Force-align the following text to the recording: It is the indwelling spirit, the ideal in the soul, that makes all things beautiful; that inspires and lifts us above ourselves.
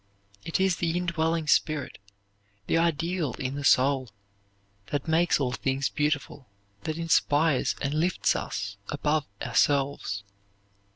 It 0.43 0.59
is 0.59 0.77
the 0.77 0.97
indwelling 0.97 1.45
spirit, 1.45 1.99
the 2.65 2.75
ideal 2.75 3.35
in 3.35 3.53
the 3.53 3.63
soul, 3.63 4.09
that 4.87 5.07
makes 5.07 5.39
all 5.39 5.51
things 5.51 5.89
beautiful; 5.89 6.47
that 6.85 6.97
inspires 6.97 7.75
and 7.83 7.93
lifts 7.93 8.35
us 8.35 8.77
above 8.89 9.27
ourselves. 9.43 10.23